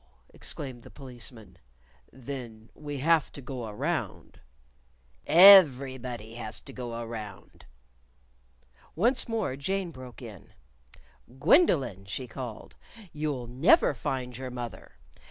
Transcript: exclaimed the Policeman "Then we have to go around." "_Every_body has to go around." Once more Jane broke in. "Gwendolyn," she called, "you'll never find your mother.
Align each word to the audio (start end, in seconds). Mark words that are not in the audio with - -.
exclaimed 0.33 0.81
the 0.81 0.89
Policeman 0.89 1.59
"Then 2.11 2.71
we 2.73 2.97
have 3.01 3.31
to 3.33 3.39
go 3.39 3.67
around." 3.67 4.39
"_Every_body 5.27 6.37
has 6.37 6.59
to 6.61 6.73
go 6.73 6.99
around." 6.99 7.67
Once 8.95 9.29
more 9.29 9.55
Jane 9.55 9.91
broke 9.91 10.23
in. 10.23 10.53
"Gwendolyn," 11.37 12.05
she 12.05 12.25
called, 12.25 12.73
"you'll 13.13 13.45
never 13.45 13.93
find 13.93 14.35
your 14.35 14.49
mother. 14.49 14.93